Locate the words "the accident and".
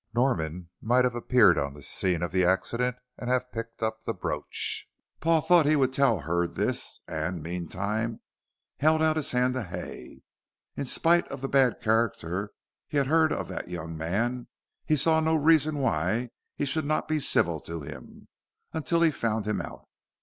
2.31-3.29